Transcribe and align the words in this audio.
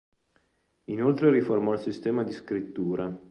Inoltre 0.87 1.29
riformò 1.29 1.73
il 1.73 1.79
sistema 1.79 2.23
di 2.23 2.31
scrittura. 2.31 3.15